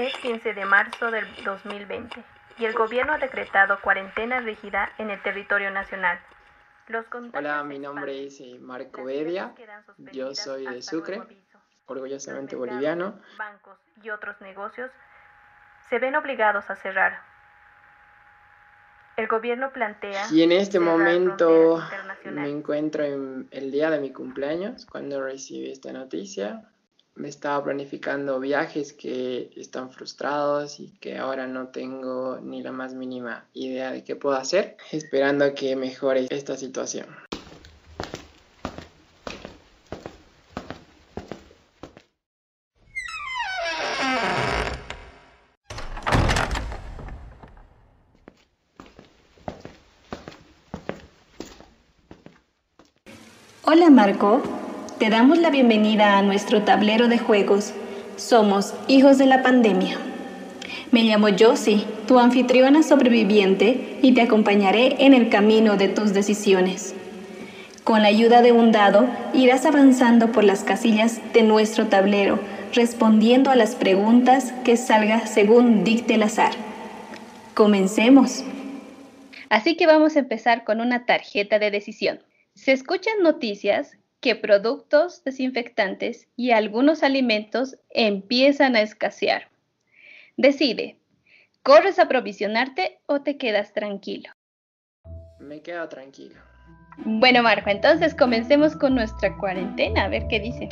[0.00, 2.24] Es 15 de marzo del 2020
[2.56, 6.18] y el gobierno ha decretado cuarentena rígida en el territorio nacional.
[7.34, 9.54] Hola, mi nombre es eh, Marco Bedia,
[10.10, 11.20] yo soy de Sucre,
[11.84, 13.20] orgullosamente boliviano.
[13.36, 14.90] Bancos y otros negocios
[15.90, 17.20] se ven obligados a cerrar.
[19.18, 20.28] El gobierno plantea...
[20.32, 21.78] Y en este momento
[22.24, 26.70] me encuentro en el día de mi cumpleaños, cuando recibí esta noticia
[27.20, 32.94] me estaba planificando viajes que están frustrados y que ahora no tengo ni la más
[32.94, 37.06] mínima idea de qué puedo hacer, esperando que mejore esta situación.
[53.62, 54.42] Hola Marco,
[55.00, 57.72] te damos la bienvenida a nuestro tablero de juegos.
[58.16, 59.96] Somos hijos de la pandemia.
[60.90, 66.94] Me llamo Josie, tu anfitriona sobreviviente, y te acompañaré en el camino de tus decisiones.
[67.82, 72.38] Con la ayuda de un dado, irás avanzando por las casillas de nuestro tablero,
[72.74, 76.52] respondiendo a las preguntas que salga según dicte el azar.
[77.54, 78.44] Comencemos.
[79.48, 82.20] Así que vamos a empezar con una tarjeta de decisión.
[82.54, 89.48] Se escuchan noticias que productos desinfectantes y algunos alimentos empiezan a escasear.
[90.36, 90.98] Decide,
[91.62, 94.30] ¿corres a provisionarte o te quedas tranquilo?
[95.38, 96.36] Me quedo tranquilo.
[97.04, 100.68] Bueno, Marco, entonces comencemos con nuestra cuarentena, a ver qué dice.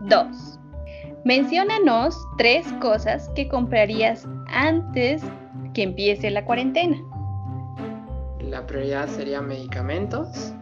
[0.00, 0.58] 2.
[1.24, 5.22] Menciónanos tres cosas que comprarías antes
[5.74, 6.96] que empiece la cuarentena.
[8.40, 10.54] La prioridad sería medicamentos,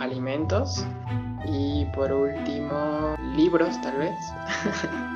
[0.00, 0.86] alimentos
[1.46, 4.14] y por último libros tal vez.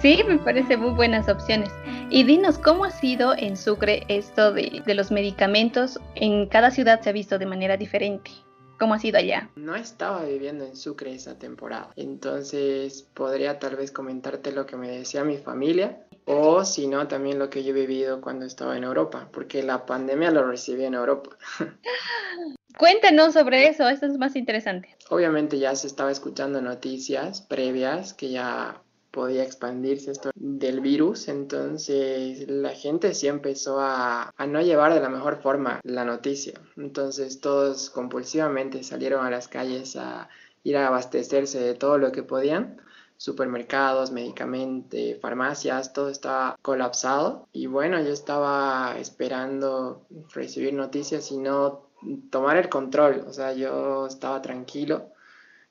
[0.00, 1.70] Sí, me parece muy buenas opciones.
[2.08, 6.00] Y dinos, ¿cómo ha sido en Sucre esto de, de, los medicamentos?
[6.14, 8.30] En cada ciudad se ha visto de manera diferente.
[8.78, 9.50] ¿Cómo ha sido allá?
[9.56, 14.88] No estaba viviendo en Sucre esa temporada, entonces podría tal vez comentarte lo que me
[14.88, 18.84] decía mi familia o si no también lo que yo he vivido cuando estaba en
[18.84, 21.30] Europa, porque la pandemia lo recibí en Europa.
[22.78, 24.94] Cuéntanos sobre eso, esto es más interesante.
[25.08, 32.46] Obviamente ya se estaba escuchando noticias previas que ya podía expandirse esto del virus, entonces
[32.48, 36.60] la gente sí empezó a, a, no llevar de la mejor forma la noticia.
[36.76, 40.28] Entonces todos compulsivamente salieron a las calles a
[40.62, 42.80] ir a abastecerse de todo lo que podían.
[43.18, 47.48] Supermercados, medicamentos, farmacias, todo estaba colapsado.
[47.52, 51.88] Y bueno, yo estaba esperando recibir noticias y no
[52.30, 55.10] tomar el control, o sea, yo estaba tranquilo,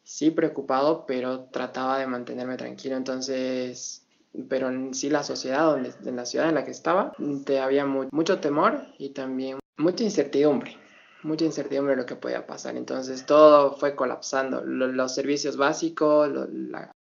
[0.04, 4.06] sí preocupado, pero trataba de mantenerme tranquilo, entonces,
[4.50, 7.14] pero en sí la sociedad, donde, en la ciudad en la que estaba,
[7.46, 10.78] te había mucho temor y también mucha incertidumbre,
[11.24, 16.30] mucha incertidumbre de lo que podía pasar, entonces todo fue colapsando, los, servicios básicos,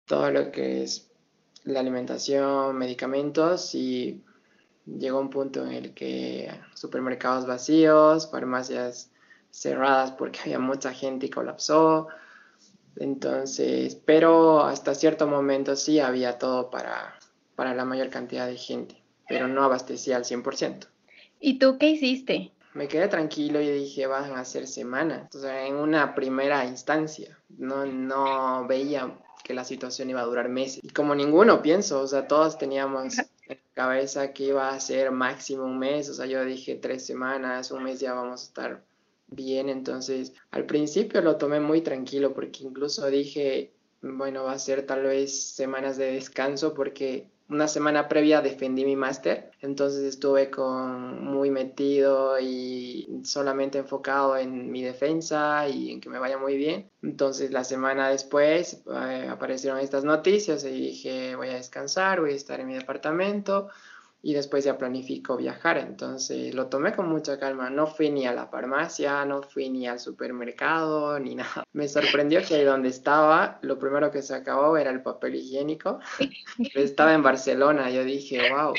[0.06, 1.10] todo lo que es
[1.64, 4.22] la alimentación, medicamentos y
[4.86, 9.10] llegó un punto en el que supermercados vacíos, farmacias
[9.50, 12.08] cerradas porque había mucha gente y colapsó.
[12.96, 17.18] Entonces, pero hasta cierto momento sí había todo para,
[17.54, 20.88] para la mayor cantidad de gente, pero no abastecía al 100%.
[21.40, 22.52] ¿Y tú qué hiciste?
[22.74, 25.34] Me quedé tranquilo y dije, van a ser semanas.
[25.34, 30.48] O sea, en una primera instancia, no, no veía que la situación iba a durar
[30.48, 30.80] meses.
[30.82, 35.64] Y como ninguno pienso, o sea, todos teníamos en cabeza que iba a ser máximo
[35.64, 36.08] un mes.
[36.08, 38.82] O sea, yo dije tres semanas, un mes ya vamos a estar
[39.28, 43.72] bien, entonces al principio lo tomé muy tranquilo porque incluso dije,
[44.02, 48.96] bueno, va a ser tal vez semanas de descanso porque una semana previa defendí mi
[48.96, 56.08] máster, entonces estuve con muy metido y solamente enfocado en mi defensa y en que
[56.08, 56.90] me vaya muy bien.
[57.02, 62.36] Entonces la semana después eh, aparecieron estas noticias y dije voy a descansar, voy a
[62.36, 63.68] estar en mi departamento
[64.22, 65.78] y después ya planifico viajar.
[65.78, 67.68] Entonces lo tomé con mucha calma.
[67.68, 71.64] No fui ni a la farmacia, no fui ni al supermercado, ni nada.
[71.72, 75.98] Me sorprendió que ahí donde estaba, lo primero que se acabó era el papel higiénico.
[76.74, 77.90] estaba en Barcelona.
[77.90, 78.74] Yo dije, wow,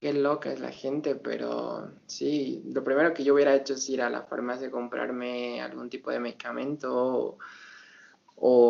[0.00, 4.00] qué loca es la gente, pero sí, lo primero que yo hubiera hecho es ir
[4.00, 7.38] a la farmacia a comprarme algún tipo de medicamento o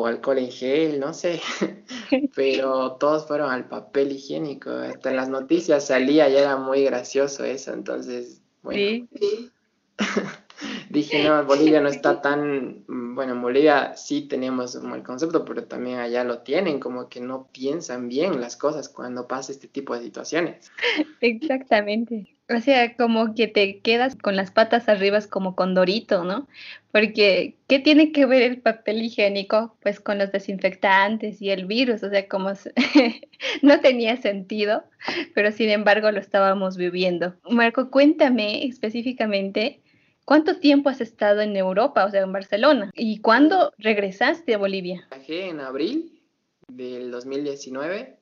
[0.07, 1.41] alcohol en gel, no sé,
[2.35, 7.45] pero todos fueron al papel higiénico, hasta en las noticias salía y era muy gracioso
[7.45, 9.07] eso, entonces, bueno,
[10.91, 15.65] dije, no, Bolivia no está tan bueno, en Bolivia sí tenemos un mal concepto, pero
[15.65, 19.95] también allá lo tienen, como que no piensan bien las cosas cuando pasa este tipo
[19.95, 20.71] de situaciones.
[21.21, 22.34] Exactamente.
[22.49, 26.47] O sea, como que te quedas con las patas arriba como con Dorito, ¿no?
[26.93, 29.77] Porque, ¿qué tiene que ver el papel higiénico?
[29.83, 32.53] Pues con los desinfectantes y el virus, o sea, como
[33.63, 34.85] no tenía sentido,
[35.35, 37.35] pero sin embargo lo estábamos viviendo.
[37.49, 39.81] Marco, cuéntame específicamente
[40.25, 42.91] ¿Cuánto tiempo has estado en Europa, o sea, en Barcelona?
[42.95, 45.07] ¿Y cuándo regresaste a Bolivia?
[45.11, 46.23] Viajé en abril
[46.69, 48.19] del 2019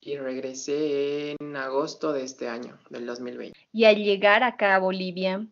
[0.00, 3.58] y regresé en agosto de este año, del 2020.
[3.72, 5.46] Y al llegar acá a Bolivia,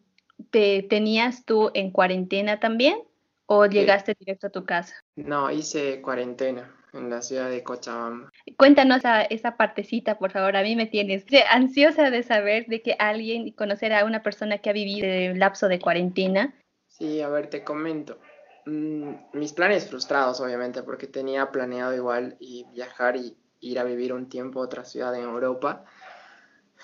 [0.50, 3.02] ¿te tenías tú en cuarentena también
[3.46, 4.94] o llegaste directo a tu casa?
[5.16, 8.30] No, hice cuarentena en la ciudad de Cochabamba.
[8.56, 10.56] Cuéntanos a esa partecita, por favor.
[10.56, 14.70] A mí me tienes ansiosa de saber de que alguien, conocer a una persona que
[14.70, 16.54] ha vivido el lapso de cuarentena.
[16.86, 18.18] Sí, a ver, te comento.
[18.66, 24.12] Mm, mis planes frustrados, obviamente, porque tenía planeado igual y viajar y ir a vivir
[24.12, 25.84] un tiempo a otra ciudad en Europa.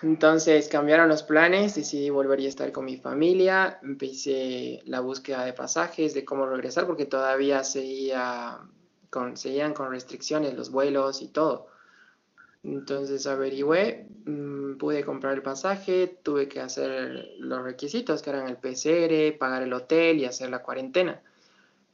[0.02, 5.52] Entonces cambiaron los planes, decidí volver a estar con mi familia, empecé la búsqueda de
[5.52, 8.58] pasajes, de cómo regresar, porque todavía seguía
[9.34, 11.68] seguían con restricciones los vuelos y todo.
[12.64, 18.56] Entonces averigüé, mm, pude comprar el pasaje, tuve que hacer los requisitos que eran el
[18.56, 21.22] PCR, pagar el hotel y hacer la cuarentena.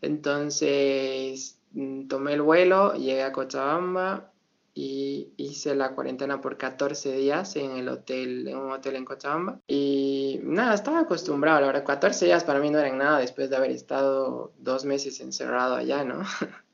[0.01, 4.30] Entonces mm, tomé el vuelo, llegué a Cochabamba
[4.75, 9.61] y hice la cuarentena por 14 días en el hotel, en un hotel en Cochabamba.
[9.67, 13.57] Y nada, estaba acostumbrado, la verdad, 14 días para mí no eran nada después de
[13.57, 16.23] haber estado dos meses encerrado allá, ¿no?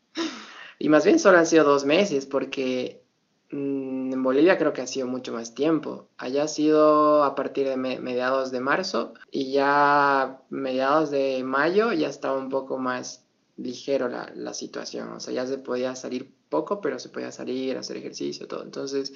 [0.79, 3.03] Y más bien solo han sido dos meses porque
[3.51, 6.09] mm, en Bolivia creo que ha sido mucho más tiempo.
[6.19, 12.09] Allá ha sido a partir de mediados de marzo y ya mediados de mayo ya
[12.09, 13.25] estaba un poco más
[13.57, 15.09] ligero la, la, situación.
[15.13, 18.63] O sea, ya se podía salir poco, pero se podía salir, hacer ejercicio, todo.
[18.63, 19.13] Entonces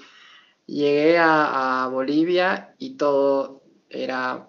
[0.66, 4.48] llegué a, a Bolivia y todo era,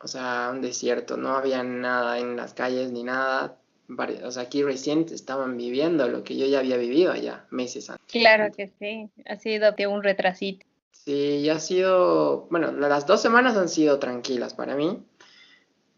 [0.00, 1.16] o sea, un desierto.
[1.16, 3.58] No había nada en las calles ni nada
[4.24, 8.06] o sea, aquí recién estaban viviendo lo que yo ya había vivido allá meses antes.
[8.10, 10.66] Claro que sí, ha sido de un retrasito.
[10.92, 15.04] Sí, ha sido, bueno, las dos semanas han sido tranquilas para mí,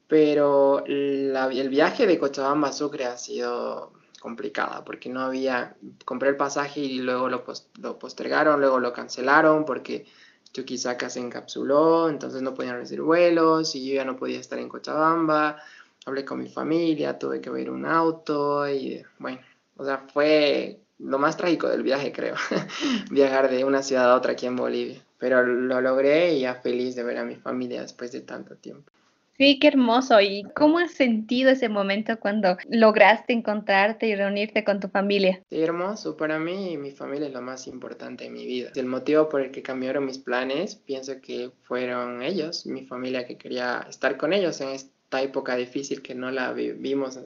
[0.09, 6.37] pero el viaje de Cochabamba a Sucre ha sido complicada porque no había, compré el
[6.37, 7.45] pasaje y luego lo,
[7.81, 10.07] lo postergaron, luego lo cancelaron porque
[10.53, 14.69] Chuquisaca se encapsuló, entonces no podían recibir vuelos y yo ya no podía estar en
[14.69, 15.59] Cochabamba
[16.07, 19.41] hablé con mi familia, tuve que ver un auto y bueno,
[19.77, 22.37] o sea, fue lo más trágico del viaje, creo,
[23.11, 25.03] viajar de una ciudad a otra aquí en Bolivia.
[25.19, 28.93] Pero lo logré y ya feliz de ver a mi familia después de tanto tiempo.
[29.39, 30.21] Sí, qué hermoso.
[30.21, 35.43] ¿Y cómo has sentido ese momento cuando lograste encontrarte y reunirte con tu familia?
[35.51, 36.17] Sí, hermoso.
[36.17, 38.71] Para mí, mi familia es lo más importante en mi vida.
[38.75, 43.37] El motivo por el que cambiaron mis planes, pienso que fueron ellos, mi familia que
[43.37, 47.21] quería estar con ellos en esta época difícil que no la vimos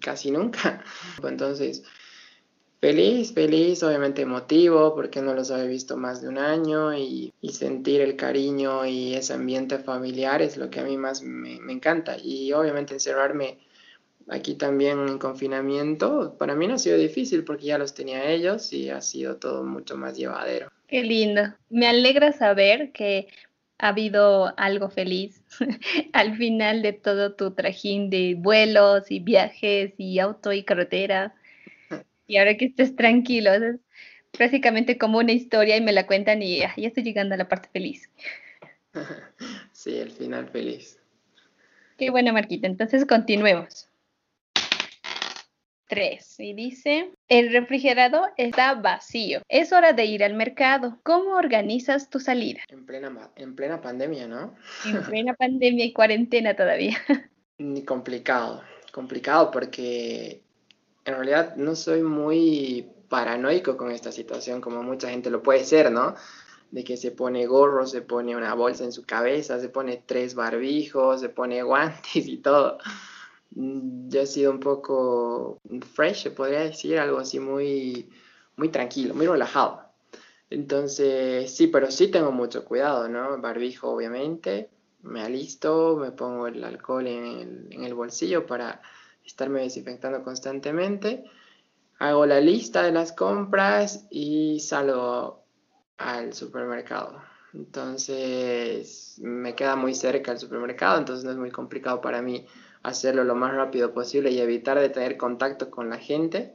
[0.00, 0.84] casi nunca.
[1.24, 1.82] Entonces,
[2.80, 8.00] feliz, feliz, obviamente emotivo, porque no los había visto más de un año y, sentir
[8.02, 12.16] el cariño y ese ambiente familiar es lo que a mí más me, me encanta.
[12.22, 13.58] Y obviamente encerrarme
[14.28, 18.72] aquí también en confinamiento, para mí no ha sido difícil porque ya los tenía ellos
[18.72, 20.70] y ha sido todo mucho más llevadero.
[20.88, 21.42] Qué lindo.
[21.68, 23.28] Me alegra saber que
[23.78, 25.42] ha habido algo feliz
[26.12, 31.34] al final de todo tu trajín de vuelos y viajes y auto y carretera.
[32.26, 33.76] Y ahora que estés tranquilo, es
[34.38, 37.68] básicamente como una historia y me la cuentan y ya estoy llegando a la parte
[37.72, 38.10] feliz.
[39.72, 40.98] Sí, el final feliz.
[41.98, 42.66] Qué bueno, Marquita.
[42.66, 43.88] Entonces continuemos.
[45.88, 46.40] 3.
[46.40, 49.42] Y dice, el refrigerador está vacío.
[49.48, 50.98] Es hora de ir al mercado.
[51.02, 52.60] ¿Cómo organizas tu salida?
[52.68, 54.54] En plena, en plena pandemia, ¿no?
[54.84, 56.96] En plena pandemia y cuarentena todavía.
[57.58, 58.62] Ni complicado.
[58.92, 60.42] Complicado porque
[61.06, 65.92] en realidad no soy muy paranoico con esta situación como mucha gente lo puede ser,
[65.92, 66.16] ¿no?
[66.72, 70.34] De que se pone gorro, se pone una bolsa en su cabeza, se pone tres
[70.34, 72.78] barbijos, se pone guantes y todo.
[73.52, 75.60] Mm, yo he sido un poco
[75.94, 78.10] fresh, se podría decir, algo así muy,
[78.56, 79.82] muy tranquilo, muy relajado.
[80.50, 83.40] Entonces, sí, pero sí tengo mucho cuidado, ¿no?
[83.40, 84.70] Barbijo, obviamente,
[85.02, 88.82] me alisto, me pongo el alcohol en el, en el bolsillo para
[89.26, 91.24] estarme desinfectando constantemente.
[91.98, 95.42] Hago la lista de las compras y salgo
[95.98, 97.20] al supermercado.
[97.52, 102.46] Entonces, me queda muy cerca el supermercado, entonces no es muy complicado para mí
[102.82, 106.54] hacerlo lo más rápido posible y evitar de tener contacto con la gente.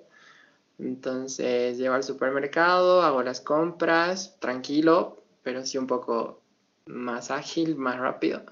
[0.80, 6.42] Entonces llego al supermercado, hago las compras, tranquilo, pero sí un poco
[6.86, 8.44] más ágil, más rápido.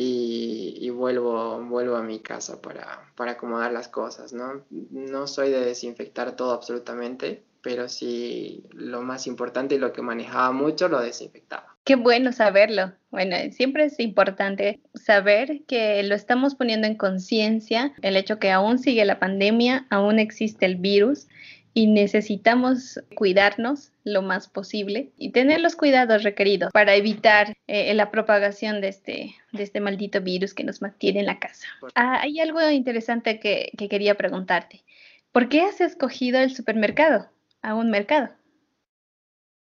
[0.00, 4.64] Y, vuelvo, vuelvo a mi casa para, para acomodar las cosas, ¿no?
[4.70, 10.52] No soy de desinfectar todo absolutamente, pero sí lo más importante y lo que manejaba
[10.52, 11.76] mucho lo desinfectaba.
[11.84, 12.92] Qué bueno saberlo.
[13.10, 18.78] Bueno, siempre es importante saber que lo estamos poniendo en conciencia, el hecho que aún
[18.78, 21.28] sigue la pandemia, aún existe el virus
[21.74, 28.10] y necesitamos cuidarnos lo más posible y tener los cuidados requeridos para evitar eh, la
[28.10, 31.66] propagación de este, de este maldito virus que nos mantiene en la casa.
[31.94, 34.84] Ah, hay algo interesante que, que quería preguntarte.
[35.32, 37.28] ¿Por qué has escogido el supermercado?
[37.62, 38.30] a un mercado?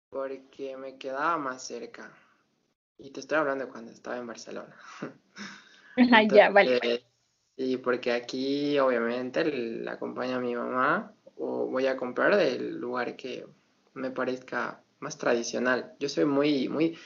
[0.09, 2.11] Porque me quedaba más cerca.
[2.97, 4.75] Y te estoy hablando cuando estaba en Barcelona.
[6.11, 7.03] ah, ya, vale.
[7.55, 13.15] Y porque aquí, obviamente, la acompaña a mi mamá o voy a comprar del lugar
[13.15, 13.45] que
[13.93, 15.93] me parezca más tradicional.
[15.99, 16.97] Yo soy muy, muy,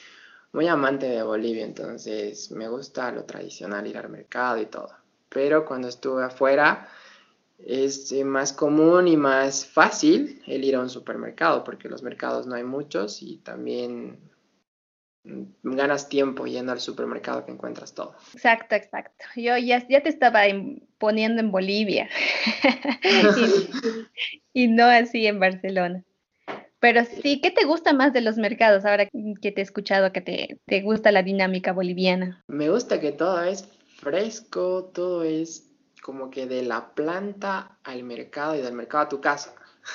[0.54, 4.90] muy amante de Bolivia, entonces me gusta lo tradicional, ir al mercado y todo.
[5.30, 6.88] Pero cuando estuve afuera,
[7.58, 12.56] es más común y más fácil el ir a un supermercado, porque los mercados no
[12.56, 14.31] hay muchos y también
[15.24, 18.16] ganas tiempo yendo al supermercado que encuentras todo.
[18.34, 19.26] Exacto, exacto.
[19.36, 20.42] Yo ya, ya te estaba
[20.98, 22.10] poniendo en Bolivia
[24.54, 26.04] y, no así en Barcelona.
[26.80, 29.08] Pero sí, ¿qué te gusta más de los mercados ahora
[29.42, 32.44] que te he escuchado que te, te gusta la dinámica boliviana?
[32.48, 35.68] Me gusta que todo es fresco, todo es
[36.02, 39.54] como que de la planta al mercado y del mercado a tu casa.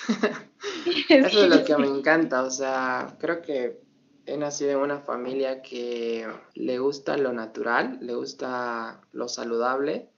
[1.09, 3.86] Eso es lo que me encanta, o sea, creo que
[4.27, 10.11] he nacido en una familia que le gusta lo natural, le gusta lo saludable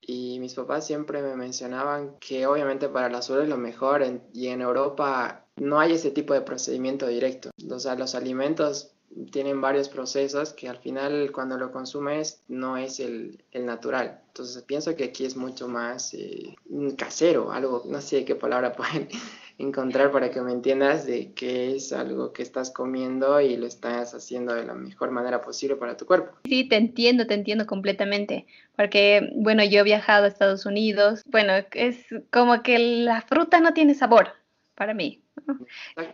[0.00, 4.48] y mis papás siempre me mencionaban que obviamente para la salud es lo mejor y
[4.48, 7.50] en Europa no hay ese tipo de procedimiento directo.
[7.70, 8.94] O sea, los alimentos
[9.30, 14.20] tienen varios procesos que al final cuando lo consumes no es el, natural.
[14.28, 16.56] Entonces pienso que aquí es mucho más eh,
[16.96, 19.08] casero, algo, no sé qué palabra pueden
[19.58, 24.14] encontrar para que me entiendas de que es algo que estás comiendo y lo estás
[24.14, 26.36] haciendo de la mejor manera posible para tu cuerpo.
[26.44, 28.46] Sí, te entiendo, te entiendo completamente,
[28.76, 33.74] porque bueno, yo he viajado a Estados Unidos, bueno, es como que la fruta no
[33.74, 34.28] tiene sabor
[34.74, 35.22] para mí.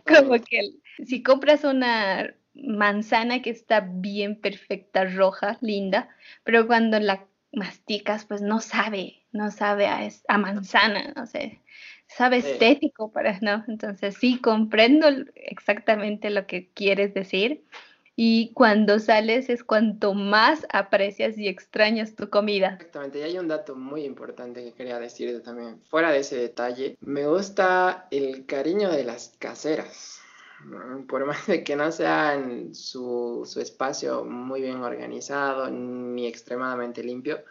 [0.05, 6.09] Como que si compras una manzana que está bien perfecta, roja, linda,
[6.43, 11.61] pero cuando la masticas, pues no sabe, no sabe a, a manzana, no sé,
[12.07, 13.63] sabe estético para, ¿no?
[13.67, 17.63] Entonces sí, comprendo exactamente lo que quieres decir.
[18.15, 22.73] Y cuando sales es cuanto más aprecias y extrañas tu comida.
[22.75, 25.81] Exactamente, y hay un dato muy importante que quería decirte también.
[25.89, 30.20] Fuera de ese detalle, me gusta el cariño de las caseras.
[31.07, 37.43] Por más de que no sea en su, espacio muy bien organizado ni extremadamente limpio,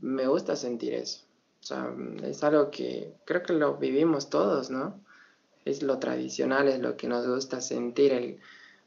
[0.00, 1.24] me gusta sentir eso.
[1.60, 5.00] O sea, es algo que creo que lo vivimos todos, ¿no?
[5.64, 8.12] Es lo tradicional, es lo que nos gusta sentir.
[8.12, 8.40] El,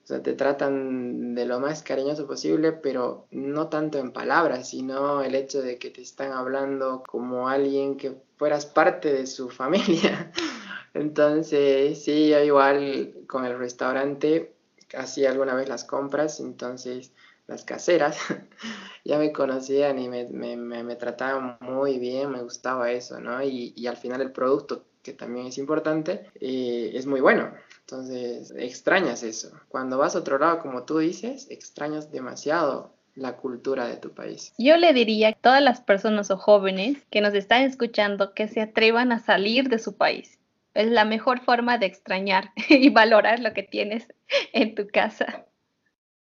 [0.04, 5.22] o sea, te tratan de lo más cariñoso posible, pero no tanto en palabras, sino
[5.22, 10.32] el hecho de que te están hablando como alguien que fueras parte de su familia.
[10.98, 14.54] Entonces, sí, yo igual con el restaurante
[14.96, 17.12] hacía alguna vez las compras, entonces
[17.46, 18.18] las caseras
[19.06, 23.44] ya me conocían y me, trataban muy bien, me gustaba eso, ¿no?
[23.44, 27.54] Y, y al final el producto, que también es importante, eh, es muy bueno.
[27.82, 29.51] Entonces, extrañas eso.
[29.70, 34.54] Cuando vas a otro lado, como tú dices, extrañas demasiado la cultura de tu país.
[34.58, 38.62] Yo le diría a todas las personas o jóvenes que nos están escuchando que se
[38.62, 40.38] atrevan a salir de su país
[40.78, 44.08] es la mejor forma de extrañar y valorar lo que tienes
[44.54, 45.46] en tu casa.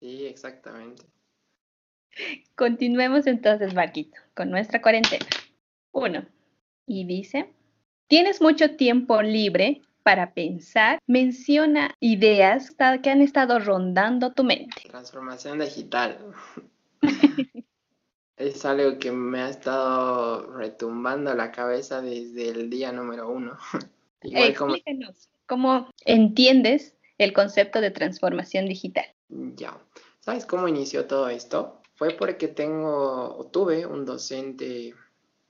[0.00, 1.04] Sí, exactamente.
[2.54, 5.26] Continuemos entonces, Marquito, con nuestra cuarentena.
[5.92, 6.24] Uno,
[6.86, 7.52] y dice,
[8.06, 14.82] tienes mucho tiempo libre para pensar, menciona ideas que han estado rondando tu mente.
[14.88, 16.32] Transformación digital.
[18.36, 23.58] es algo que me ha estado retumbando la cabeza desde el día número uno.
[24.22, 29.06] Explíquenos, ¿cómo entiendes el concepto de transformación digital?
[29.28, 29.78] Ya,
[30.20, 31.80] ¿sabes cómo inició todo esto?
[31.94, 34.94] Fue porque tengo o tuve un docente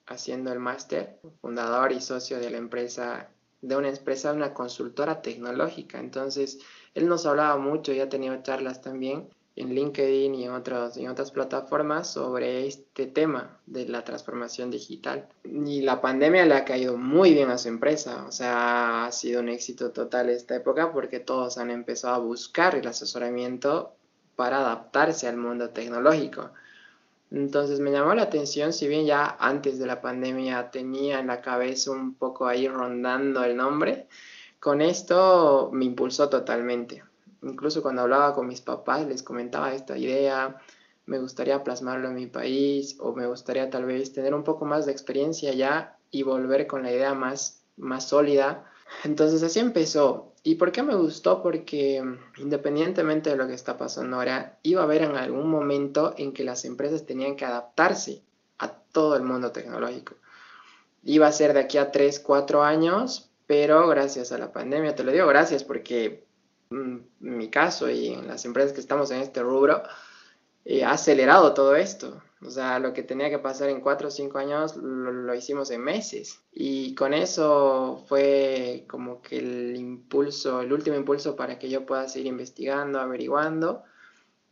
[0.06, 3.30] haciendo el máster, fundador y socio de la empresa,
[3.61, 5.99] de una empresa, una consultora tecnológica.
[5.99, 6.61] Entonces,
[6.94, 11.08] él nos hablaba mucho, ya ha tenido charlas también, en LinkedIn y en, otros, en
[11.08, 15.28] otras plataformas sobre este tema de la transformación digital.
[15.44, 19.40] Y la pandemia le ha caído muy bien a su empresa, o sea, ha sido
[19.40, 23.96] un éxito total esta época porque todos han empezado a buscar el asesoramiento
[24.36, 26.50] para adaptarse al mundo tecnológico.
[27.30, 31.40] Entonces me llamó la atención, si bien ya antes de la pandemia tenía en la
[31.40, 34.06] cabeza un poco ahí rondando el nombre,
[34.60, 37.02] con esto me impulsó totalmente.
[37.43, 40.61] Incluso cuando hablaba con mis papás les comentaba esta idea,
[41.07, 44.87] me gustaría plasmarlo en mi país o me gustaría tal vez tener un poco más
[44.87, 48.64] de experiencia ya y volver con la idea más, más sólida.
[49.05, 50.33] Entonces así empezó.
[50.43, 51.43] ¿Y por qué me gustó?
[51.43, 52.02] Porque
[52.38, 56.45] independientemente de lo que está pasando ahora, iba a haber en algún momento en que
[56.45, 58.23] las empresas tenían que adaptarse
[58.59, 60.14] a todo el mundo tecnológico.
[61.02, 65.05] Iba a ser de aquí a 3, 4 años, pero gracias a la pandemia, te
[65.05, 66.25] lo digo gracias porque Mm,
[66.70, 69.82] en mi caso y en las empresas que estamos en este rubro,
[70.64, 72.23] eh, ha acelerado todo esto.
[72.42, 75.80] O sea, lo que tenía que pasar en cuatro o cinco años lo, hicimos en
[75.82, 76.42] meses.
[76.52, 82.08] Y con eso fue como que el impulso, el último impulso para que yo pueda
[82.08, 83.85] seguir investigando, averiguando.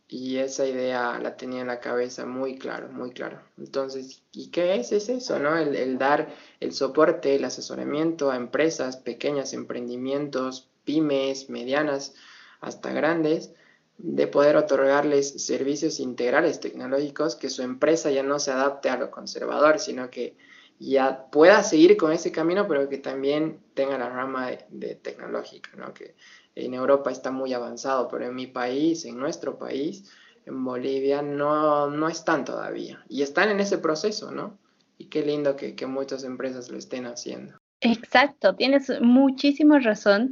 [0.07, 3.41] Y esa idea la tenía en la cabeza muy claro, muy claro.
[3.57, 4.91] Entonces, ¿y qué es?
[4.91, 5.57] Es eso, ¿no?
[5.57, 6.29] El, dar
[6.59, 12.13] el soporte, el asesoramiento a empresas, pequeños emprendimientos, pymes, medianas,
[12.61, 13.53] hasta grandes,
[13.97, 19.11] de poder otorgarles servicios integrales tecnológicos, que su empresa ya no se adapte a lo
[19.11, 20.35] conservador, sino que
[20.79, 25.93] ya pueda seguir con ese camino, pero que también tenga la rama de, tecnológica, ¿no?
[25.93, 26.15] que
[26.55, 30.11] en Europa está muy avanzado, pero en mi país, en nuestro país,
[30.45, 33.03] en Bolivia, no, no están todavía.
[33.09, 34.57] Y están en ese proceso, ¿no?
[34.97, 37.57] Y qué lindo que, que muchas empresas lo estén haciendo.
[37.81, 40.31] Exacto, tienes muchísima razón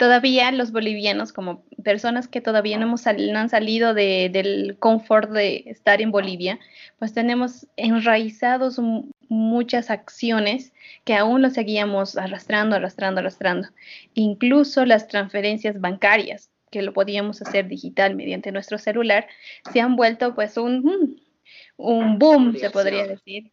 [0.00, 6.00] todavía los bolivianos, como personas que todavía no, hemos han salido del confort de estar
[6.00, 6.58] en Bolivia,
[6.98, 8.80] pues tenemos enraizados
[9.28, 10.72] muchas acciones
[11.04, 13.68] que aún lo seguíamos arrastrando, arrastrando, arrastrando.
[14.14, 19.28] Incluso las transferencias bancarias, que lo podíamos hacer digital mediante nuestro celular,
[19.70, 21.20] se han vuelto pues un,
[21.76, 23.52] un boom, se podría decir,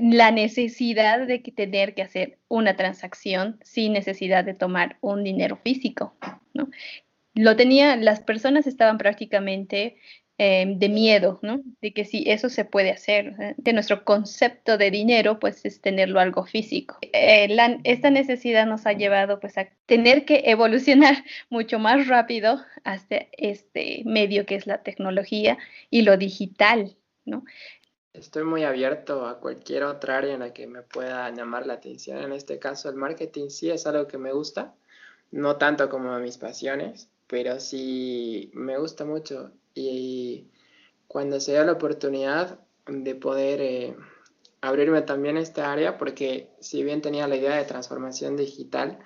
[0.00, 6.14] la necesidad de tener que hacer una transacción sin necesidad de tomar un dinero físico,
[6.54, 6.68] ¿no?
[7.34, 9.96] Lo tenía, las personas estaban prácticamente
[10.38, 11.62] em, de miedo, ¿no?
[11.80, 13.54] De que si eso se puede hacer, ¿eh?
[13.56, 16.98] de nuestro concepto de dinero, pues es tenerlo algo físico.
[17.12, 17.48] Eh,
[17.84, 24.02] esta necesidad nos ha llevado pues a tener que evolucionar mucho más rápido hasta este
[24.06, 25.58] medio que es la tecnología
[25.90, 27.44] y lo digital, ¿no?
[28.12, 32.18] Estoy muy abierto a cualquier otra área en la que me pueda llamar la atención.
[32.18, 34.74] En este caso, el marketing sí es algo que me gusta,
[35.30, 39.52] no tanto como mis pasiones, pero sí me gusta mucho.
[39.74, 40.48] Y
[41.06, 43.96] cuando se da la oportunidad de poder eh,
[44.60, 48.98] abrirme también a esta área, porque si bien tenía la idea de transformación digital,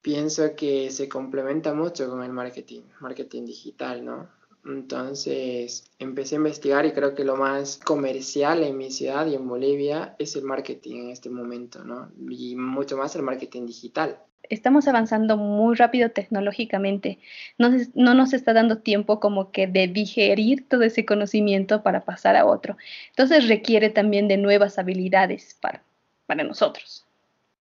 [0.00, 4.41] pienso que se complementa mucho con el marketing, marketing digital, ¿no?
[4.64, 9.48] Entonces empecé a investigar y creo que lo más comercial en mi ciudad y en
[9.48, 12.12] Bolivia es el marketing en este momento, ¿no?
[12.28, 14.18] Y mucho más el marketing digital.
[14.48, 17.18] Estamos avanzando muy rápido tecnológicamente.
[17.58, 22.36] No, no nos está dando tiempo como que de digerir todo ese conocimiento para pasar
[22.36, 22.76] a otro.
[23.10, 25.82] Entonces requiere también de nuevas habilidades para,
[26.26, 27.04] para nosotros.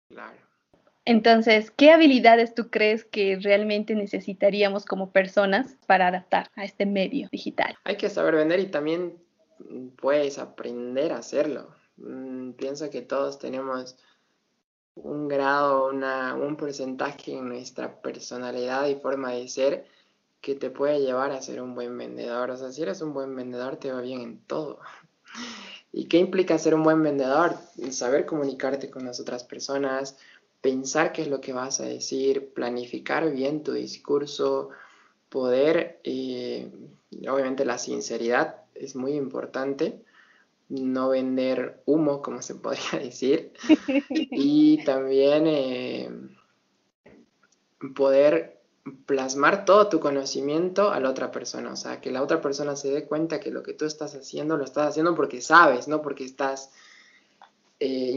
[0.09, 0.41] Claro.
[1.04, 7.28] Entonces, ¿qué habilidades tú crees que realmente necesitaríamos como personas para adaptar a este medio
[7.32, 7.76] digital?
[7.84, 9.18] Hay que saber vender y también
[9.58, 11.74] mm, puedes aprender a hacerlo.
[11.96, 13.96] Mm, pienso que todos tenemos
[14.94, 19.86] un grado, una, un porcentaje en nuestra personalidad y forma de ser
[20.40, 22.50] que te puede llevar a ser un buen vendedor.
[22.50, 24.78] O sea, si eres un buen vendedor, te va bien en todo.
[25.92, 27.54] ¿Y qué implica ser un buen vendedor?
[27.90, 30.16] Saber comunicarte con las otras personas,
[30.62, 34.70] pensar qué es lo que vas a decir, planificar bien tu discurso,
[35.29, 36.70] poder, eh,
[37.29, 40.03] obviamente la sinceridad es muy importante,
[40.68, 43.53] no vender humo, como se podría decir,
[44.09, 46.11] y también eh,
[47.94, 48.62] poder
[49.07, 52.90] plasmar todo tu conocimiento a la otra persona, o sea, que la otra persona se
[52.90, 56.25] dé cuenta que lo que tú estás haciendo lo estás haciendo porque sabes, no porque
[56.25, 56.70] estás
[57.85, 58.12] eh,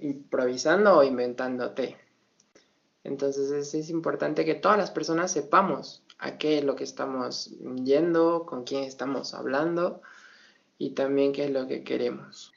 [0.00, 1.96] improvisando o inventándote.
[3.02, 7.50] Entonces es, es, importante que todas las personas sepamos a qué es lo que estamos
[7.82, 10.02] yendo, con quién estamos hablando
[10.78, 12.52] y también qué es lo que queremos.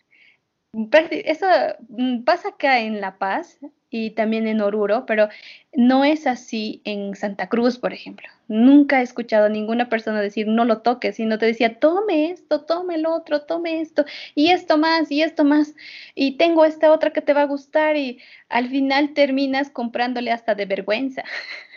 [0.73, 1.45] Eso
[1.89, 3.59] mm, pasa acá en La Paz.
[3.93, 5.27] y también en Oruro, pero
[5.73, 8.29] no es así en Santa Cruz, por ejemplo.
[8.47, 12.61] Nunca he escuchado a ninguna persona decir no lo toques, sino te decía tome esto,
[12.61, 15.75] tome el otro, tome esto, y esto más, y esto más,
[16.15, 20.55] y tengo esta otra que te va a gustar, y al final terminas comprándole hasta
[20.55, 21.23] de vergüenza.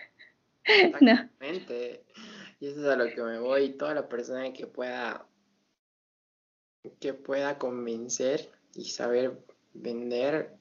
[0.64, 2.04] Exactamente.
[2.60, 3.70] Y eso es a lo que me voy.
[3.70, 5.26] Toda la persona que pueda
[7.00, 9.38] que pueda convencer y saber
[9.72, 10.54] vender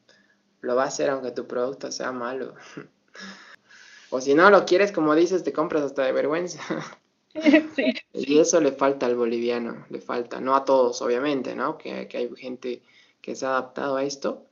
[0.61, 2.55] lo va a hacer aunque tu producto sea malo.
[4.09, 6.61] o si no lo quieres, como dices, te compras hasta de vergüenza.
[8.13, 11.77] Y eso le falta al boliviano, le falta, no a todos, obviamente, ¿no?
[11.77, 12.81] Que, que, hay gente
[13.21, 14.45] que se ha adaptado a esto,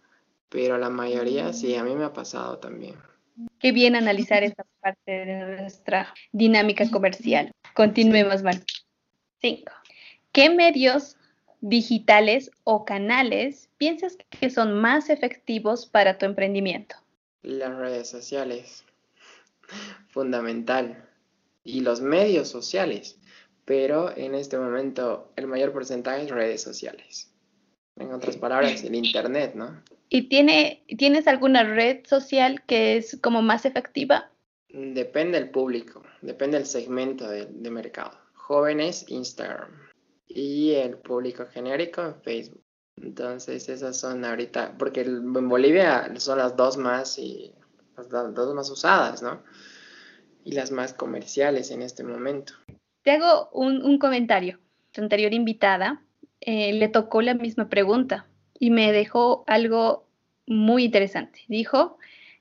[0.49, 2.95] pero la mayoría sí, a mí me ha pasado también.
[3.59, 7.51] Qué bien analizar esta parte de nuestra dinámica comercial.
[7.75, 8.65] Continuemos, Marco.
[9.39, 9.71] Cinco.
[10.31, 11.17] ¿Qué medios
[11.61, 16.95] digitales o canales piensas que son más efectivos para tu emprendimiento?
[17.43, 18.83] Las redes sociales,
[20.09, 21.07] fundamental.
[21.63, 23.19] Y los medios sociales,
[23.65, 27.31] pero en este momento el mayor porcentaje es redes sociales.
[27.97, 29.79] En otras palabras, el Internet, ¿no?
[30.09, 34.31] ¿Y tiene, tienes alguna red social que es como más efectiva?
[34.69, 38.17] Depende del público, depende del segmento de, de mercado.
[38.33, 39.90] Jóvenes, Instagram
[40.35, 42.63] y el público genérico en Facebook.
[42.97, 47.53] Entonces esas son ahorita, porque en Bolivia son las dos más y
[47.95, 49.43] las dos más usadas, ¿no?
[50.43, 52.53] Y las más comerciales en este momento.
[53.03, 54.59] Te hago un, comentario.
[54.91, 56.03] Tu anterior invitada
[56.41, 58.27] eh, le tocó la misma pregunta
[58.59, 60.05] y me dejó algo
[60.45, 61.41] muy interesante.
[61.47, 61.97] Dijo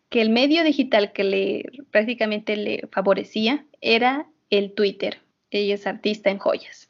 [0.09, 5.21] que el medio digital que le prácticamente le favorecía era el Twitter.
[5.51, 6.90] Ella es artista en joyas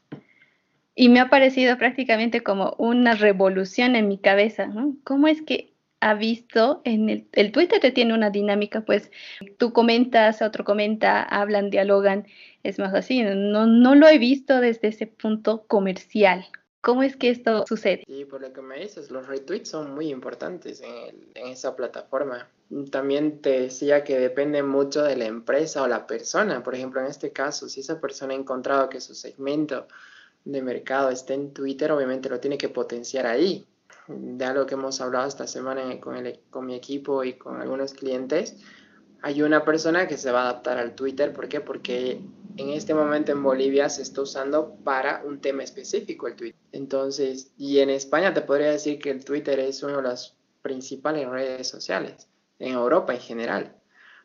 [1.01, 4.71] y me ha parecido prácticamente como una revolución en mi cabeza.
[5.03, 9.09] ¿Cómo es que ha visto en el, el Twitter te tiene una dinámica, pues
[9.57, 12.27] tú comentas, otro comenta, hablan, dialogan,
[12.61, 16.45] es más así, no, no lo he visto desde ese punto comercial.
[16.81, 18.03] ¿Cómo es que esto sucede?
[18.05, 22.47] Sí, por lo que me dices, los retweets son muy importantes en, en esa plataforma.
[22.91, 26.61] También te decía que depende mucho de la empresa o la persona.
[26.61, 29.87] Por ejemplo, en este caso, si esa persona ha encontrado que su segmento
[30.45, 33.67] de mercado esté en Twitter, obviamente lo tiene que potenciar ahí.
[34.07, 37.93] De algo que hemos hablado esta semana con, el, con mi equipo y con algunos
[37.93, 38.57] clientes,
[39.21, 41.31] hay una persona que se va a adaptar al Twitter.
[41.31, 41.61] ¿Por qué?
[41.61, 42.21] Porque
[42.57, 46.59] en este momento en Bolivia se está usando para un tema específico el Twitter.
[46.71, 51.27] Entonces, y en España te podría decir que el Twitter es una de las principales
[51.29, 52.27] redes sociales,
[52.59, 53.75] en Europa en general.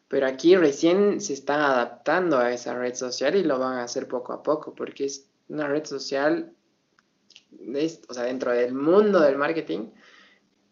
[0.09, 4.07] Pero aquí recién se están adaptando a esa red social y lo van a hacer
[4.07, 6.53] poco a poco, porque es una red social,
[8.09, 9.91] o sea, dentro del mundo del marketing,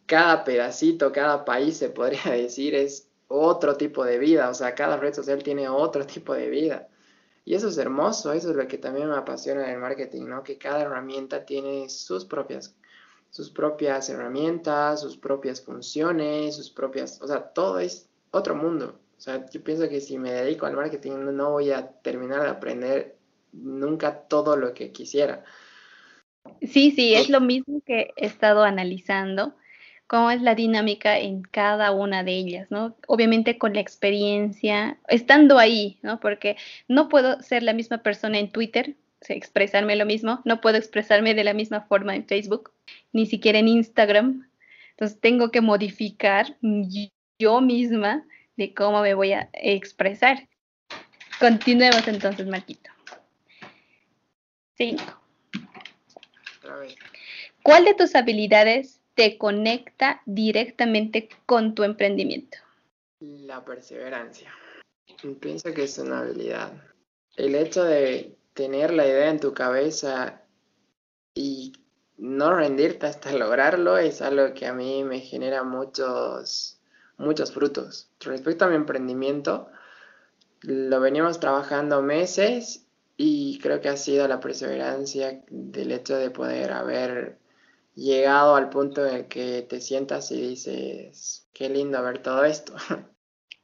[0.07, 4.97] cada pedacito, cada país, se podría decir, es otro tipo de vida, o sea, cada
[4.97, 6.89] red social tiene otro tipo de vida.
[7.47, 10.43] Y eso es hermoso, eso es lo que también me apasiona en el marketing, ¿no?
[10.43, 12.75] Que cada herramienta tiene sus propias,
[13.31, 18.99] sus propias herramientas, sus propias funciones, sus propias, o sea, todo es otro mundo.
[19.19, 22.49] O sea, yo pienso que si me dedico al marketing no voy a terminar de
[22.49, 23.17] aprender
[23.55, 25.45] nunca todo lo que quisiera.
[26.61, 29.55] Sí, sí, es lo mismo que he estado analizando,
[30.07, 32.97] cómo es la dinámica en cada una de ellas, ¿no?
[33.07, 36.21] Obviamente con la experiencia, estando ahí, ¿no?
[36.21, 36.57] Porque
[36.88, 38.95] no puedo ser la misma persona en Twitter,
[39.29, 42.73] expresarme lo mismo, no puedo expresarme de la misma forma en Facebook,
[43.12, 44.49] ni siquiera en Instagram.
[44.90, 46.57] Entonces tengo que modificar
[47.38, 50.47] yo misma de cómo me voy a expresar.
[51.40, 52.94] Continuemos entonces, Marquito.
[54.77, 55.05] Cinco.
[57.63, 62.59] ¿Cuál de tus habilidades te conecta directamente con tu emprendimiento?
[63.21, 64.53] La perseverancia.
[65.41, 66.73] Pienso que es una habilidad.
[67.37, 70.43] El hecho de tener la idea en tu cabeza
[71.35, 71.73] y
[72.17, 76.81] no rendirte hasta lograrlo es algo que a mí me genera muchos,
[77.17, 78.09] muchos frutos.
[78.21, 79.69] Respecto a mi emprendimiento,
[80.61, 82.84] lo venimos trabajando meses
[83.16, 87.38] y creo que ha sido la perseverancia del hecho de poder haber
[87.94, 92.74] llegado al punto en el que te sientas y dices, qué lindo ver todo esto.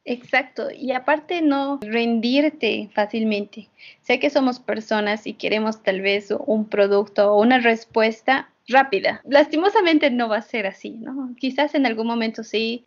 [0.03, 3.69] Exacto, y aparte no rendirte fácilmente.
[4.01, 9.21] Sé que somos personas y queremos tal vez un producto o una respuesta rápida.
[9.25, 11.35] Lastimosamente no va a ser así, ¿no?
[11.37, 12.83] Quizás en algún momento sí,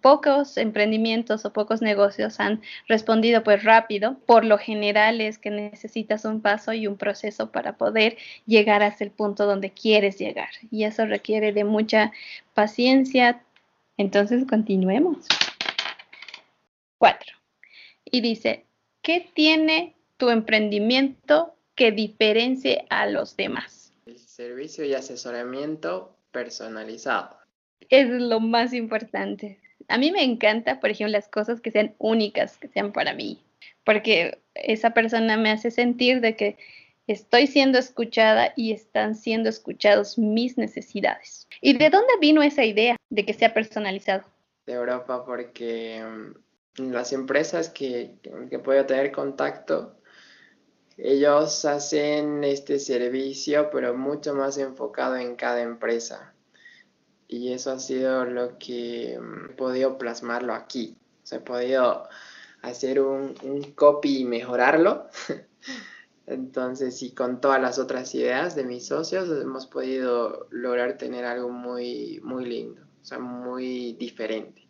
[0.00, 4.18] pocos emprendimientos o pocos negocios han respondido pues rápido.
[4.26, 8.16] Por lo general es que necesitas un paso y un proceso para poder
[8.46, 10.50] llegar hasta el punto donde quieres llegar.
[10.70, 12.12] Y eso requiere de mucha
[12.54, 13.42] paciencia,
[13.96, 15.26] Entonces continuemos.
[16.98, 17.32] Cuatro.
[18.04, 18.64] Y dice,
[19.02, 23.92] ¿qué tiene tu emprendimiento que diferencie a los demás?
[24.06, 27.38] El servicio y asesoramiento personalizado.
[27.88, 29.60] Es lo más importante.
[29.88, 33.42] A mí me encanta, por ejemplo, las cosas que sean únicas, que sean para mí,
[33.84, 36.56] porque esa persona me hace sentir de que
[37.06, 41.48] estoy siendo escuchada y están siendo escuchados mis necesidades.
[41.60, 44.24] ¿Y de dónde vino esa idea de que sea personalizado?
[44.66, 46.02] De Europa, porque
[46.78, 48.14] mm, las empresas que,
[48.50, 49.96] que puedo tener contacto,
[50.96, 56.34] ellos hacen este servicio, pero mucho más enfocado en cada empresa.
[57.28, 60.96] Y eso ha sido lo que mm, he podido plasmarlo aquí.
[61.22, 62.08] O sea, he podido
[62.62, 65.08] hacer un, un copy y mejorarlo.
[66.26, 71.50] Entonces, y con todas las otras ideas de mis socios, hemos podido lograr tener algo
[71.50, 74.66] muy, muy lindo, o sea, muy diferente.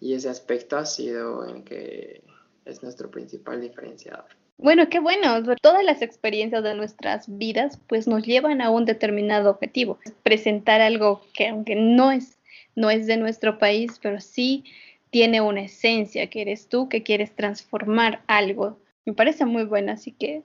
[0.00, 2.24] Y ese aspecto ha sido el que
[2.64, 4.26] es nuestro principal diferenciador.
[4.58, 5.42] Bueno, qué bueno.
[5.62, 9.98] Todas las experiencias de nuestras vidas pues nos llevan a un determinado objetivo.
[10.24, 12.38] Presentar algo que aunque no es,
[12.74, 14.64] no es de nuestro país, pero sí
[15.10, 18.80] tiene una esencia, que eres tú, que quieres transformar algo.
[19.06, 20.42] Me parece muy bueno, así que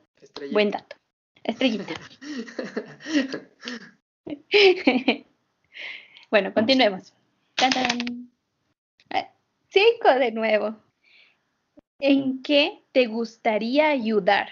[0.52, 0.96] buen dato.
[1.44, 1.94] Estrellita.
[6.32, 7.14] bueno, continuemos.
[9.10, 9.28] Eh,
[9.70, 10.78] cinco de nuevo.
[12.06, 14.50] ¿En qué te gustaría ayudar?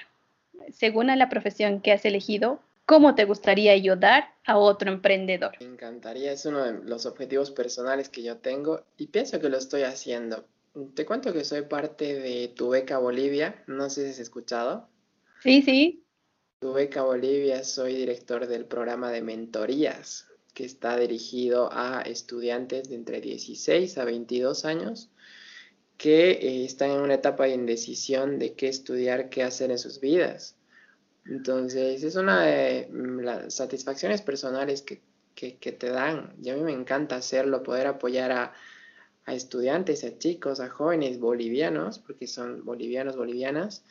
[0.71, 5.51] Según a la profesión que has elegido, ¿cómo te gustaría ayudar a otro emprendedor?
[5.59, 9.57] Me encantaría, es uno de los objetivos personales que yo tengo y pienso que lo
[9.57, 10.45] estoy haciendo.
[10.95, 14.87] Te cuento que soy parte de Tu Beca Bolivia, no sé si has escuchado.
[15.43, 16.05] Sí, sí.
[16.61, 22.95] Tu Beca Bolivia, soy director del programa de mentorías que está dirigido a estudiantes de
[22.95, 25.10] entre 16 a 22 años
[26.01, 29.99] que eh, están en una etapa de indecisión de qué estudiar, qué hacer en sus
[29.99, 30.55] vidas.
[31.27, 35.03] Entonces, es una de mm, las satisfacciones personales que,
[35.35, 36.33] te dan.
[36.41, 38.53] Y a mí me encanta hacerlo, poder apoyar a,
[39.25, 43.83] a, estudiantes, a chicos, a jóvenes bolivianos, porque son bolivianos, bolivianas,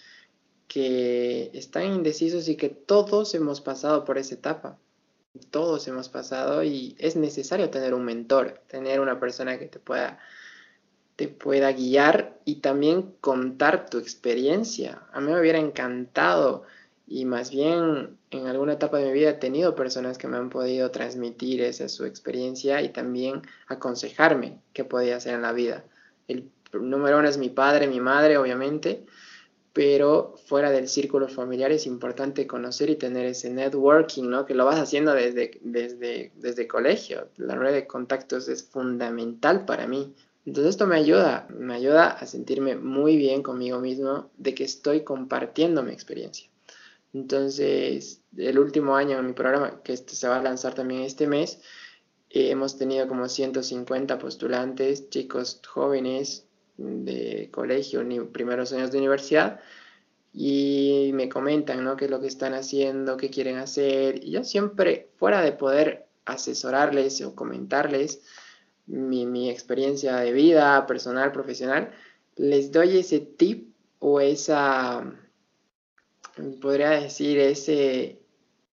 [0.66, 4.78] que están indecisos y que todos hemos pasado por esa etapa.
[5.50, 10.18] Todos hemos pasado y es necesario tener un mentor, tener una persona que te pueda
[11.20, 15.02] te pueda guiar y también contar tu experiencia.
[15.12, 16.62] A mí me hubiera encantado
[17.06, 20.48] y más bien en alguna etapa de mi vida he tenido personas que me han
[20.48, 25.84] podido transmitir esa su experiencia y también aconsejarme qué podía hacer en la vida.
[26.26, 29.04] El número uno es mi padre, mi madre, obviamente,
[29.74, 34.46] pero fuera del círculo familiar es importante conocer y tener ese networking, ¿no?
[34.46, 37.28] Que lo vas haciendo desde, desde, desde colegio.
[37.36, 40.14] La red de contactos es fundamental para mí.
[40.46, 45.04] Entonces esto me ayuda, me ayuda a sentirme muy bien conmigo mismo de que estoy
[45.04, 46.48] compartiendo mi experiencia.
[47.12, 51.26] Entonces, el último año en mi programa, que este se va a lanzar también este
[51.26, 51.60] mes,
[52.30, 59.60] eh, hemos tenido como 150 postulantes, chicos jóvenes de colegio, ni primeros años de universidad,
[60.32, 61.96] y me comentan, ¿no?
[61.96, 66.06] Qué es lo que están haciendo, qué quieren hacer, y yo siempre, fuera de poder
[66.24, 68.22] asesorarles o comentarles,
[68.90, 71.92] mi, experiencia de vida personal, profesional,
[72.36, 75.04] les doy ese tip o esa,
[76.60, 78.20] podría decir, ese,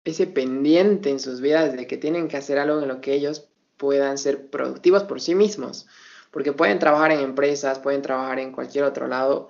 [0.04, 3.48] ese pendiente en sus vidas de que tienen que hacer algo en lo que ellos
[3.76, 5.86] puedan ser productivos por sí mismos,
[6.30, 9.48] porque pueden trabajar en empresas, pueden trabajar en cualquier otro lado,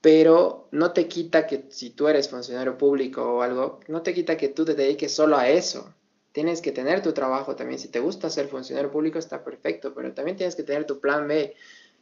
[0.00, 4.36] pero no te quita que si tú eres funcionario público o algo, no te quita
[4.36, 5.94] que tú te dediques solo a eso
[6.32, 7.78] tienes que tener tu trabajo también.
[7.78, 11.26] Si te gusta ser funcionario público está perfecto, pero también tienes que tener tu plan
[11.26, 11.54] B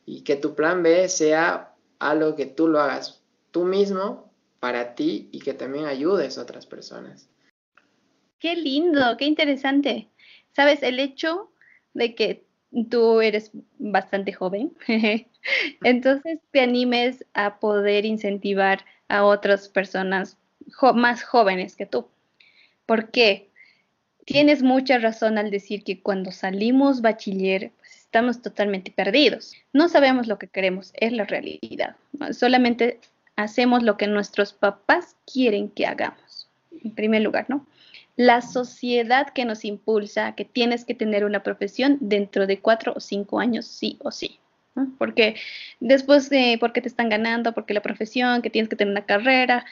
[0.06, 5.28] y que tu plan B sea algo que tú lo hagas tú mismo para ti
[5.32, 7.28] y que también ayudes a otras personas.
[8.38, 10.08] Qué lindo, qué interesante.
[10.52, 11.50] Sabes, el hecho
[11.94, 12.44] de que
[12.90, 14.76] tú eres bastante joven,
[15.82, 20.38] entonces te animes a poder incentivar a otras personas
[20.94, 22.08] más jóvenes que tú.
[22.86, 23.47] ¿Por qué?
[24.28, 29.54] Tienes mucha razón al decir que cuando salimos bachiller pues estamos totalmente perdidos.
[29.72, 31.96] No sabemos lo que queremos, es la realidad.
[32.32, 33.00] Solamente
[33.36, 36.46] hacemos lo que nuestros papás quieren que hagamos.
[36.84, 37.66] En primer lugar, ¿no?
[38.16, 43.00] La sociedad que nos impulsa que tienes que tener una profesión dentro de cuatro o
[43.00, 44.38] cinco años, sí o sí.
[44.98, 45.36] Porque
[45.80, 49.64] después, de, porque te están ganando, porque la profesión, que tienes que tener una carrera,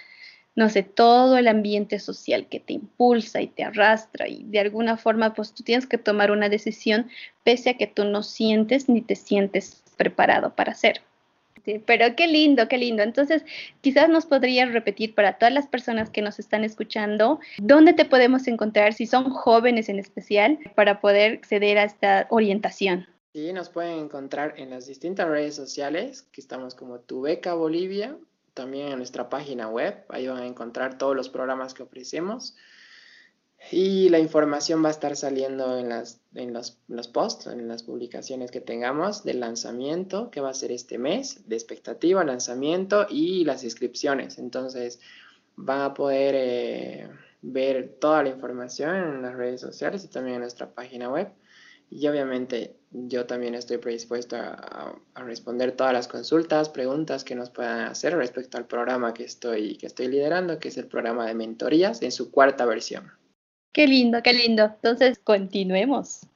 [0.57, 4.97] no sé, todo el ambiente social que te impulsa y te arrastra y de alguna
[4.97, 7.09] forma pues tú tienes que tomar una decisión
[7.45, 11.03] pese a que tú no sientes ni te sientes preparado para hacer.
[11.85, 13.03] pero qué lindo, qué lindo.
[13.03, 13.45] Entonces,
[13.81, 18.47] quizás nos podrías repetir para todas las personas que nos están escuchando, ¿dónde te podemos
[18.47, 23.07] encontrar si son jóvenes en especial para poder acceder a esta orientación?
[23.33, 28.17] Sí, nos pueden encontrar en las distintas redes sociales, que estamos como Tu Beca Bolivia,
[28.57, 32.57] también en nuestra página web, ahí van a encontrar todos los programas que ofrecemos.
[33.71, 37.83] Y la información va a estar saliendo en, las, en los, los, posts, en las
[37.83, 43.45] publicaciones que tengamos del lanzamiento, que va a ser este mes, de expectativa, lanzamiento y
[43.45, 44.39] las inscripciones.
[44.39, 45.01] Entonces
[45.57, 47.09] van a poder eh,
[47.43, 51.29] ver toda la información en las redes sociales y también en nuestra página web.
[51.91, 57.81] Y obviamente yo también estoy predispuesto a, responder todas las consultas, preguntas que nos puedan
[57.87, 62.03] hacer respecto al programa que estoy, que estoy liderando, que es el programa de mentorías
[62.03, 63.11] en su cuarta versión.
[63.73, 64.65] Qué lindo, qué lindo.
[64.65, 66.27] Entonces, continuemos.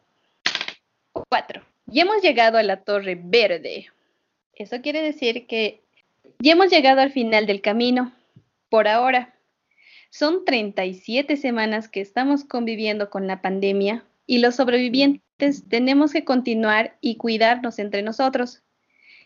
[1.13, 1.63] Cuatro.
[1.87, 3.89] Ya hemos llegado a la Torre Verde.
[4.55, 5.83] Eso quiere decir que
[6.39, 8.13] ya hemos llegado al final del camino.
[8.69, 9.35] Por ahora.
[10.11, 15.23] Son 37 semanas que estamos conviviendo con la pandemia y los sobrevivientes
[15.69, 18.63] tenemos que continuar y cuidarnos entre nosotros.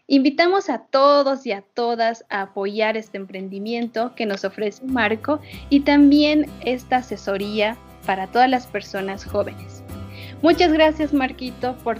[0.07, 5.81] Invitamos a todos y a todas a apoyar este emprendimiento que nos ofrece Marco y
[5.81, 9.83] también esta asesoría para todas las personas jóvenes.
[10.43, 11.99] Muchas gracias Marquito por,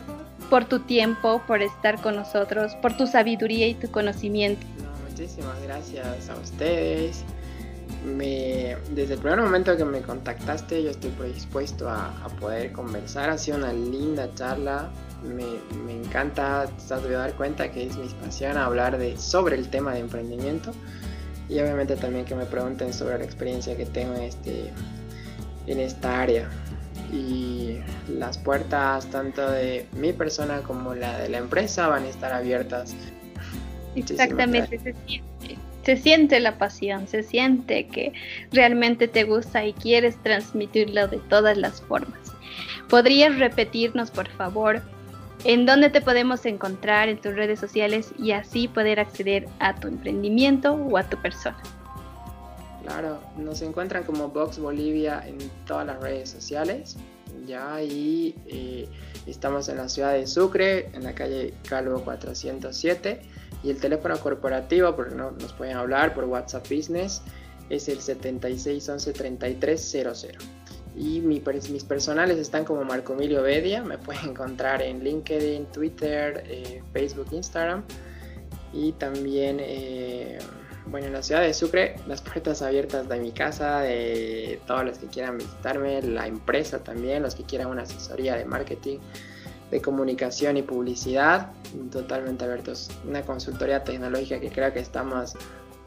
[0.51, 4.67] por tu tiempo, por estar con nosotros, por tu sabiduría y tu conocimiento.
[5.09, 7.25] muchísimas gracias a ustedes
[8.05, 13.31] me, desde el primer momento que me contactaste yo estoy predispuesto a, poder conversar.
[13.31, 14.91] Ha sido una linda charla.
[15.23, 15.45] Me,
[15.85, 19.95] me encanta, te has dar cuenta que es mi pasión hablar de, sobre el tema
[19.95, 20.73] de emprendimiento
[21.49, 24.71] y obviamente también que me pregunten sobre la experiencia que tengo en, este,
[25.67, 26.49] en esta área.
[27.13, 32.33] Y las puertas tanto de mi persona como la de la empresa van a estar
[32.33, 32.95] abiertas.
[33.95, 35.34] Exactamente, se siente
[35.85, 38.13] se siente la pasión, se siente que
[38.51, 42.19] realmente te gusta y quieres transmitirlo de todas las formas.
[42.89, 44.83] ¿Podrías repetirnos, por favor,
[45.45, 49.89] en dónde te podemos encontrar en tus redes sociales y así poder acceder a tu
[49.89, 51.59] emprendimiento o a tu persona?
[52.83, 56.97] Claro, nos encuentran como Box Bolivia en todas las redes sociales.
[57.47, 58.89] Ya ahí eh,
[59.27, 63.34] estamos en la ciudad de Sucre, en la calle Calvo 407
[63.65, 67.23] y el teléfono corporativo, porque no, nos pueden hablar por WhatsApp Business,
[67.71, 70.37] es el 7611-3300.
[70.97, 76.81] Y mis personales están como Marco Emilio Bedia, me pueden encontrar en LinkedIn, Twitter, eh,
[76.93, 77.83] Facebook, Instagram.
[78.73, 80.39] Y también, eh,
[80.87, 84.99] bueno, en la ciudad de Sucre, las puertas abiertas de mi casa, de todos los
[84.99, 88.99] que quieran visitarme, la empresa también, los que quieran una asesoría de marketing
[89.71, 91.53] de comunicación y publicidad,
[91.91, 92.91] totalmente abiertos.
[93.07, 95.35] Una consultoría tecnológica que creo que estamos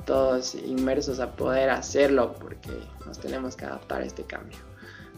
[0.06, 2.72] todos inmersos a poder hacerlo porque
[3.06, 4.58] nos tenemos que adaptar a este cambio.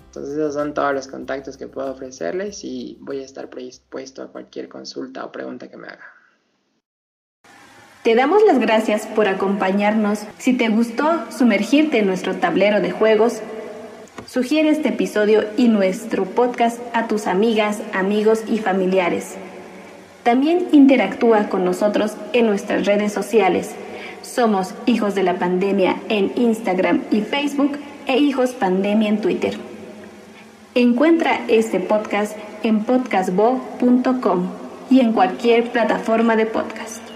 [0.07, 4.27] Entonces esos son todos los contactos que puedo ofrecerles y voy a estar predispuesto a
[4.27, 6.13] cualquier consulta o pregunta que me haga.
[8.03, 10.21] Te damos las gracias por acompañarnos.
[10.39, 13.41] Si te gustó sumergirte en nuestro tablero de juegos,
[14.31, 19.37] Sugiere este episodio y nuestro podcast a tus amigas, amigos y familiares.
[20.21, 23.71] También interactúa con nosotros en nuestras redes sociales.
[24.21, 29.57] Somos Hijos de la Pandemia en Instagram y Facebook e Hijos Pandemia en Twitter.
[30.75, 34.47] Encuentra este podcast en podcastbo.com
[34.91, 37.08] y en cualquier plataforma de podcast.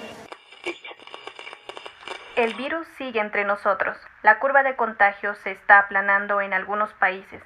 [2.35, 3.95] El virus sigue entre nosotros.
[4.23, 7.43] La curva de contagios se está aplanando en algunos países.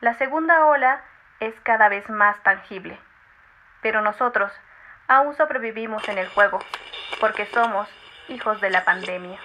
[0.00, 1.02] La segunda ola
[1.40, 2.98] es cada vez más tangible.
[3.82, 4.50] Pero nosotros
[5.08, 6.58] aún sobrevivimos en el juego,
[7.20, 7.86] porque somos
[8.28, 9.38] hijos de la pandemia.